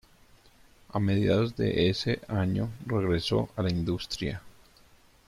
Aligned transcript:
A 0.89 0.99
mediados 0.99 1.55
de 1.55 1.87
ese 1.91 2.21
año 2.27 2.71
regresó 2.87 3.49
a 3.55 3.61
la 3.61 3.69
industria. 3.69 4.41